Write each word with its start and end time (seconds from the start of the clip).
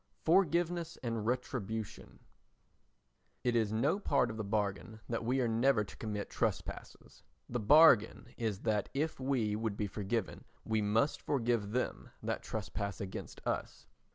Forgiveness 0.25 0.97
and 1.03 1.27
Retribution 1.27 2.21
It 3.43 3.55
is 3.55 3.71
no 3.71 3.99
part 3.99 4.31
of 4.31 4.37
the 4.37 4.43
bargain 4.43 4.99
that 5.07 5.23
we 5.23 5.41
are 5.41 5.47
never 5.47 5.83
to 5.83 5.95
commit 5.95 6.27
trespasses. 6.31 7.21
The 7.47 7.59
bargain 7.59 8.33
is 8.35 8.61
that 8.61 8.89
if 8.95 9.19
we 9.19 9.55
would 9.55 9.77
be 9.77 9.85
forgiven 9.85 10.43
we 10.65 10.81
must 10.81 11.21
forgive 11.21 11.69
them 11.69 12.09
that 12.23 12.41
trespass 12.41 12.99
against 12.99 13.45
us. 13.45 13.85